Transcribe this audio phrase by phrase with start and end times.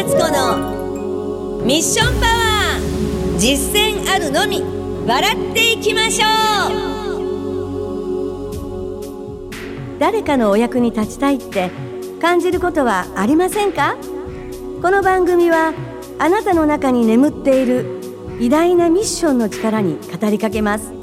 [0.00, 4.62] 敦子のミッションパワー実践あるのみ
[5.06, 6.26] 笑っていきましょ
[9.44, 9.50] う。
[9.98, 11.70] 誰かのお役に立ちたいって
[12.18, 13.98] 感じることはありませんか？
[14.80, 15.74] この番組は
[16.18, 18.00] あなたの中に眠っている
[18.40, 20.94] 偉大なミッションの力に語りかけます。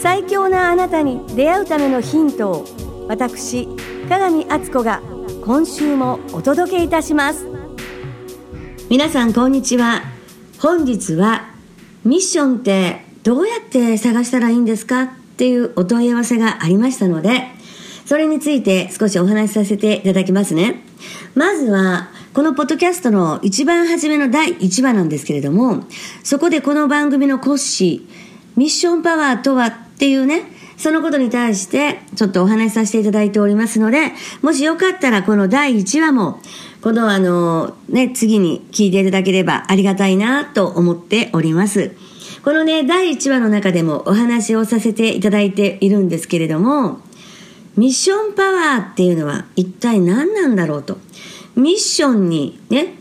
[0.00, 2.64] 最強なあなたに出会うためのヒントを
[3.06, 3.68] 私
[4.08, 5.00] 鏡敦子が
[5.44, 7.54] 今週もお届けいたします。
[8.88, 10.02] 皆さんこんにちは。
[10.60, 11.48] 本日は
[12.04, 17.48] ミッションってどうやって探したらいいんですかっていうお問い合わせがありましたので
[18.04, 20.84] それについて少しお話しさせていただきますね。
[21.34, 25.82] まずはこのポッドキャストの一番初めの第1話なんですけれども
[26.22, 28.06] そこでこの番組の骨子
[28.54, 30.44] ミッションパワーとはっていうね
[30.76, 34.12] そのことに対してちょっとお話しさせていただいておりますので、
[34.42, 36.40] もしよかったらこの第1話も、
[36.82, 41.92] このあの、ね、次に聞いていただければありがたいなと思っております。
[42.44, 47.00] このね、第1話の中でもお話をさせていただいているんですけれども、
[47.76, 50.98] ミッションパワーっていうのは一体何なんだろうと。
[51.56, 52.94] ミッションにね、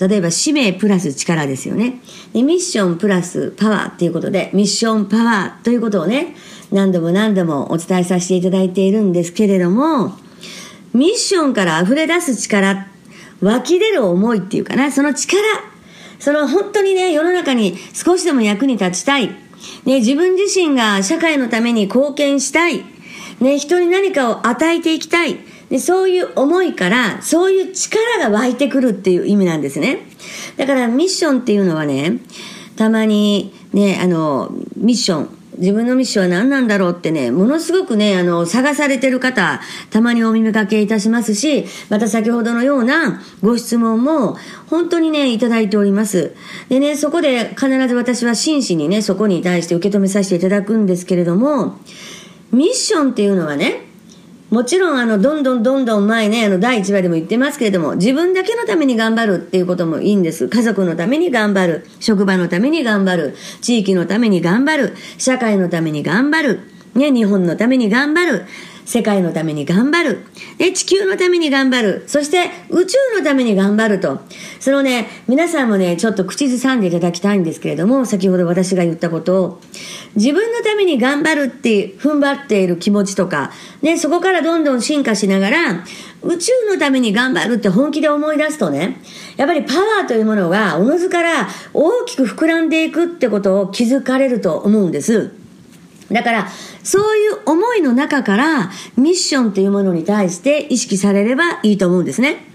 [0.00, 2.00] 例えば使命プラス力ですよね。
[2.32, 6.34] でミッションプラスパワーっていうことで、ミッションパワーということをね、
[6.72, 10.12] 何度も何度もお伝えさせていただいているんですけれども、
[10.94, 12.86] ミッションから溢れ出す力、
[13.40, 15.42] 湧き出る思いっていうかな、その力、
[16.18, 19.28] その本当にね、世の中に少しでも役に立ちたい。
[19.84, 22.84] ね、自分自身が社会のために貢献したい。
[23.40, 25.36] ね、人に何かを与えていきたい。
[25.70, 30.06] で、そういう思いから、そういう力が湧いてくるっていう意味なんですね。
[30.56, 32.18] だからミッションっていうのはね、
[32.76, 44.36] たまにね、あの、ミッション、自分のミッションは何なんだろうってね、ものすごくね、あの、探されてる方、たまにお見かけいたしますし、また先ほどのようなご質問も、
[44.68, 46.34] 本当にね、いただいております。
[46.68, 51.78] でね、そこで必ず私は真摯にね、そこに対して受け止めさせていただくんですけれども、
[52.52, 53.87] ミッションっていうのはね、
[54.50, 60.48] もちろんあのどんどんどんどん前ねあの第1話でも言ってますけれども自分だけのために頑張るっていうこともいいんです。
[60.48, 61.86] 家族のために頑張る。
[62.00, 63.36] 職場のために頑張る。
[63.60, 64.94] 地域のために頑張る。
[65.18, 66.60] 社会のために頑張る。
[66.94, 68.46] ね、日本のために頑張る。
[68.88, 70.24] 世界のために頑張る。
[70.56, 72.04] で、地球のために頑張る。
[72.06, 74.20] そして宇宙のために頑張ると。
[74.60, 79.60] そのね、皆さんもね、ちょっと口ずさんでいただきたいんですけれども、先ほど私が言ったことを、
[80.16, 83.52] 自分のために頑張るって踏ん張っている気持ちとか、
[83.82, 85.84] ね、そこからどんどん進化しながら、
[86.22, 89.00] 宇宙のために頑張るって本気で思い出すとね、
[89.36, 95.32] やっぱりパワーというものがおのずから大きく膨らんでいくってことを気づかれると思うんです。
[96.10, 96.48] だから、
[96.82, 102.47] そういう思いの中からミッションというものに対して意識されればいいと思うんですね。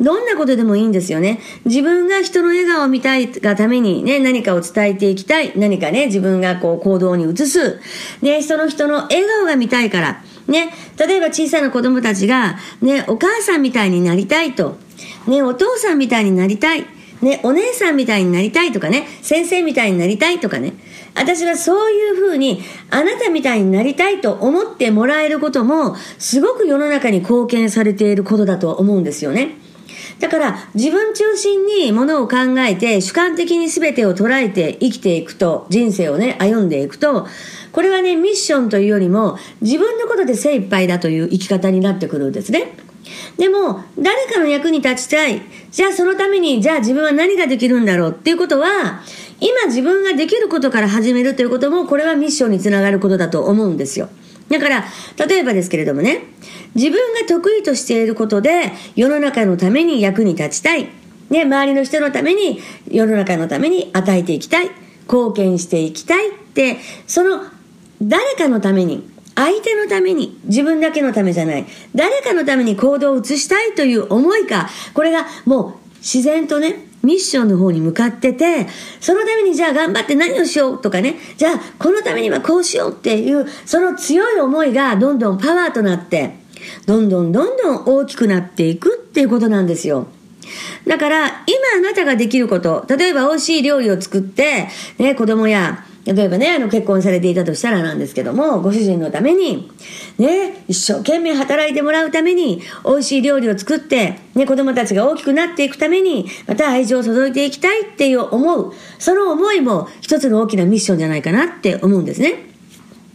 [0.00, 1.40] どんなことでもいいんですよね。
[1.64, 5.52] 自分が人の笑顔を見たいがためにね、何かを伝えていきたい。
[5.56, 7.80] 何かね、自分がこう行動に移す。
[8.22, 10.22] ね、その人の笑顔が見たいから。
[10.46, 14.78] ね、例えば小さな子供たちが、ね、お母さんみたいになりたいと。
[15.26, 16.84] ね、お父さんみたいになりたい。
[17.22, 20.72] ね、お姉さんみたいになりたいとかね、先生みたいになりたいとかね。
[21.14, 29.56] 私はそういうふうに、あなたみたいになりたいと思ってもらえることも、すごく世の中に貢献されていることだと思うんですよね。
[30.18, 37.26] だから自分中心にものを考えて主観的に全てを捉えて生きていくと人生をね歩んでいくと
[37.72, 42.74] これはねミッションというよりも自分のことで精一杯だという生き方になってくるんですね。
[43.36, 45.40] でも、誰かの役に立ちたい。
[45.70, 49.02] じゃあそのために、じゃあ自分は何ができるんだろうっていうことは、
[49.40, 54.08] 今自分ができることから始めるということも、これはミッションにつながることだと思うんですよ。
[54.50, 54.84] だから、
[55.26, 56.24] 例えばですけれどもね、
[56.74, 60.88] 自分が得意としていることで、世の中のために役に立ちたい。
[61.30, 64.70] ね、周りの人のために、世の中のために与えていきたい。
[65.04, 67.42] 貢献していきたいって、その、
[68.02, 78.66] 誰かのために、相手のために、自分だけのためじゃない、誰かのために行動を移したいという思いか、これがもう自然とね、ミッションの方に向かってて、
[79.00, 86.34] そのためにじゃあ頑張って何をしようとかね、じゃあこのためにはこうしようっていう、その強い思いがどんどんパワーとなって、
[86.86, 90.08] どんどんどんどん大きくなっていくっていうことなんですよ。
[90.86, 91.34] だから、今
[91.78, 94.68] あなたができること、例えば美味しい料理を作って、
[94.98, 99.70] ね、子供や例えばね、あの結婚されていたとしたらなんですけども、ご主人のために、
[100.18, 112.44] ね、一生懸命働いてもらうために、美味しい料理を作って、ね、子供たちが大きくなっていくために、また愛情を注いでいきたいっていう思う、その思いも一つの大きなミッションじゃないかなって思うんですね。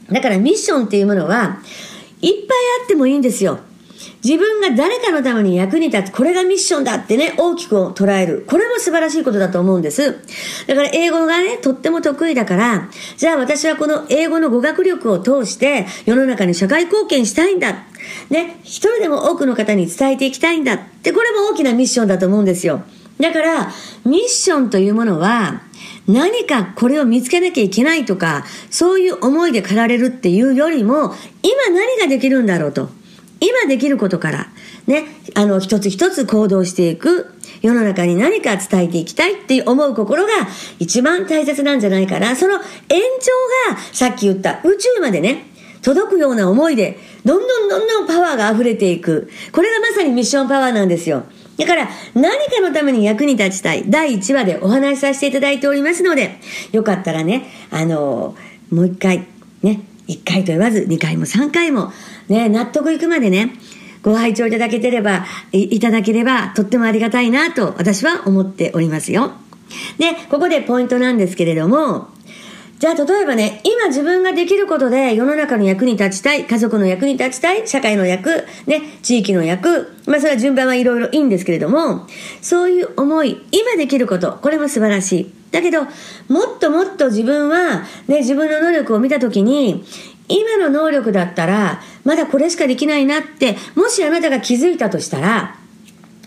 [0.09, 1.59] だからミッションっていうものは、
[2.21, 3.59] いっぱいあってもいいんですよ。
[4.23, 8.45] 自分が誰かのために役に立つ、これがミッションだってね、大きく捉える。
[8.47, 10.17] これも素晴らしいことだと思うんです。
[10.67, 17.85] だから英語がね、とっても得意だから、じゃあ私はこの英語の語学力を通して世の中に社会貢献したいんだ。
[18.29, 22.83] ね、一人でも多くの方に伝えていきたいんだって、これも大きなミッションだと思うんですよ。
[23.19, 23.71] だから、
[24.05, 25.61] ミッションというものは、
[26.07, 32.89] 何かこれを見つけなきゃいけないとか、そういう思いで駆られるっていうよりも、今何ができるんだろうと。
[33.45, 34.47] 今できることから、
[34.87, 35.05] ね、
[35.35, 37.31] あの、一つ一つ行動していく。
[37.61, 40.31] 世の中に何か伝えていきたいって思う心が
[40.79, 42.35] 一番大切なんじゃないかな。
[42.35, 42.61] その延
[43.69, 45.45] 長が、さっき言った宇宙までね、
[45.81, 49.29] 届くような思いで、どんどんどんどんパワーが溢れていく。
[49.51, 51.23] これがまさにミッションパワーなんですよ。
[51.57, 53.85] だから、何かのために役に立ちたい。
[53.87, 56.39] 第1話でお話しさせていただいておりますので、
[56.71, 58.35] よかったらね、あの
[58.71, 59.25] もう一回、
[59.61, 61.91] ね、1回と言わず、2回も3回も、
[62.27, 63.53] ね、納得いくまでね、
[64.03, 69.31] ご拝聴いただけてれば、いただければ、とってもありがたいなと、私は思っておりますよ。
[69.97, 72.09] で、ここでポイントなんですけれども、
[72.77, 82.05] じゃあ例えばね、今自分ができることで世の中の役に立ちたい、家族の役に立ちたい、社会の役、ね、地域の役、まあそれは順番はいろいろいいんですけれども、
[82.41, 85.33] そういう思い、今できること、これも素晴らしい。
[85.51, 89.85] だけど、もっともっと自分は、ね、自分の能力を見たときに、
[90.27, 95.55] 今の能力だったら、まだこれしかできないなって、もしあなたが気づいたとしたら、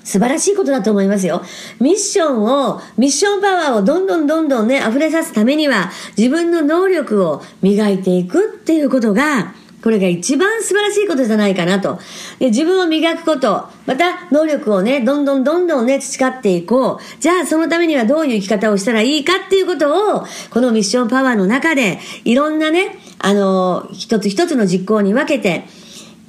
[0.08, 1.42] 素晴らしいことだと思いますよ。
[1.80, 9.52] ミッションを、ミッションパワーをどんどんどんどんね、溢れさすためには、自分の能力を磨いていくっていうことが、
[9.82, 11.98] これが一番素晴らしいことじゃないかなと。
[12.38, 17.20] で自分を磨くこと、また能力をね、どんどんどんどんね、培っていこう。
[17.20, 25.66] じゃあそのためにはどういう生き方をしたらいいかっていうことを、このミッションパワーの中で、いろんなね、あの、一つ一つの実行に分けて、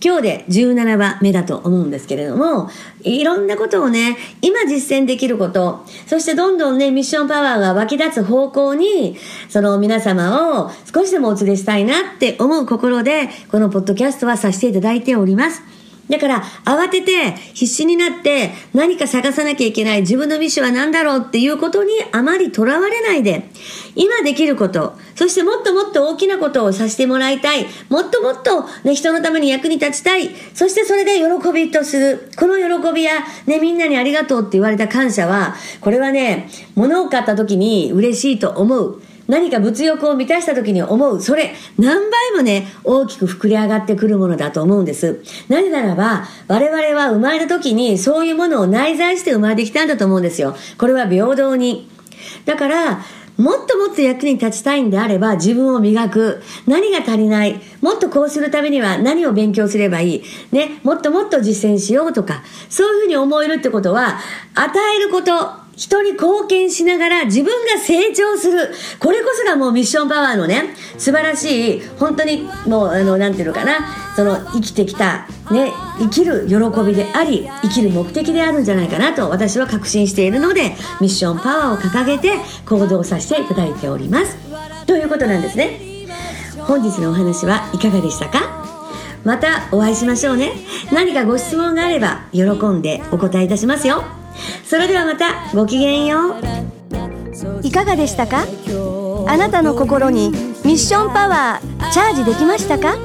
[0.02, 2.70] 今日で17話目だと思うんですけれども、
[3.04, 9.18] いろんなことをね、今実践できること、そしてどんどんね、ミッションパワーが湧き出す方向に、
[9.50, 15.79] その皆様を少しでもお連れしたいなって思う心で、このポッドキャストはさせていただいております。
[16.10, 23.50] だから、慌てて、必死になって、何か探さなきゃいけない、自分のミッションは何だろうっていうことにあまりとらわれないで、
[23.96, 33.12] 今できること、そしてもっともっと大きなことをさせてもらいたい、もっともっと、ね、人のために役に立ちたい、そしてそれで喜びとする、この喜びや、
[33.46, 39.02] ね、みんなにありがとうって言われた感謝は、これはね、物を買った時に嬉しいと思う。
[39.30, 45.24] 何か物欲を満たした時に思う、それ何倍もね、大きく膨れ上がってくるものだと思うんです。
[45.48, 50.56] なぜならば、我々は生まれた時にそういうものを内在して生まれてきたんだと思うんですよ。
[50.78, 51.88] これは平等に。
[52.46, 53.00] だから、
[53.38, 56.42] もっともっと役に立ちたいんであれば自分を磨く。
[56.68, 64.20] 何が足りないもっとこうするためには何を勉強すればいいね、もっともっと実践しようとか、そういうふうに思えるってことは、
[64.56, 68.70] 与えること、人に貢献しながら自分が成長する。
[69.00, 76.56] これこそがもうミッションパワーのね、素晴らしい、本当にもう、あの、なんていうのかな、その生きてきた、ね、生きる喜
[76.86, 82.34] びであり、生きる目的であるんじゃないかなと私は確信しているので、ミッションパワーを掲げて
[82.68, 84.36] 行動させていただいております。
[84.86, 85.80] ということなんですね。
[86.58, 88.66] 本日のお話はいかがでしたか？
[89.24, 90.52] またお会いしましょうね。
[90.92, 94.19] 何かご質問があれば喜んでお答えいたしますよ。
[94.66, 96.36] それではまたごきげんよう。
[97.64, 98.46] いかがでしたか？
[99.28, 100.30] あなたの心に
[100.64, 102.98] ミッションパワーチャージできましたか？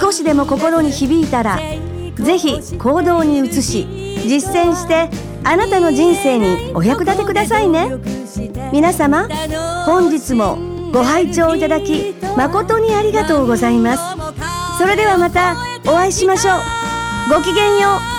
[0.00, 1.58] 少しでも心に響いたら
[2.14, 3.86] ぜひ行動に移し
[4.26, 5.10] 実践して
[5.44, 7.92] あなたの人生にお役立てくださいね。
[8.72, 9.28] 皆様
[9.86, 10.58] 本日も
[10.92, 14.02] ご拝聴いただき誠にありがとうございます。
[14.78, 15.56] それではまた
[15.86, 17.34] お会いしましょう。
[17.34, 18.09] ごきげんよう。